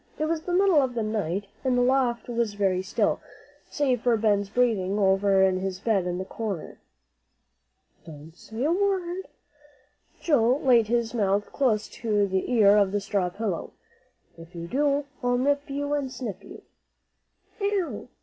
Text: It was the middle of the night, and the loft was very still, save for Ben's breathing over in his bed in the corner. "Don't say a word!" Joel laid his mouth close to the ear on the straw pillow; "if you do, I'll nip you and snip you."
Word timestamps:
It 0.17 0.25
was 0.25 0.41
the 0.41 0.51
middle 0.53 0.81
of 0.81 0.95
the 0.95 1.03
night, 1.03 1.45
and 1.63 1.77
the 1.77 1.83
loft 1.83 2.27
was 2.27 2.55
very 2.55 2.81
still, 2.81 3.21
save 3.69 4.01
for 4.01 4.17
Ben's 4.17 4.49
breathing 4.49 4.97
over 4.97 5.43
in 5.43 5.59
his 5.59 5.79
bed 5.79 6.07
in 6.07 6.17
the 6.17 6.25
corner. 6.25 6.79
"Don't 8.03 8.35
say 8.35 8.63
a 8.63 8.71
word!" 8.71 9.27
Joel 10.19 10.59
laid 10.63 10.87
his 10.87 11.13
mouth 11.13 11.53
close 11.53 11.87
to 11.89 12.25
the 12.25 12.51
ear 12.51 12.77
on 12.77 12.89
the 12.89 12.99
straw 12.99 13.29
pillow; 13.29 13.73
"if 14.39 14.55
you 14.55 14.65
do, 14.65 15.05
I'll 15.21 15.37
nip 15.37 15.69
you 15.69 15.93
and 15.93 16.11
snip 16.11 16.43
you." 16.43 16.63